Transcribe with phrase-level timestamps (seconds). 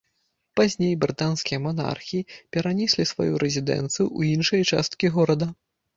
[0.59, 2.19] Пазней брытанскія манархі
[2.57, 5.47] перанеслі сваю рэзідэнцыю ў іншыя часткі горада.